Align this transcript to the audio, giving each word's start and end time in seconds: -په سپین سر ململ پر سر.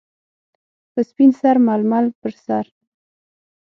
-په 0.93 0.99
سپین 1.09 1.31
سر 1.41 1.55
ململ 1.67 2.05
پر 2.21 2.33
سر. 2.45 2.65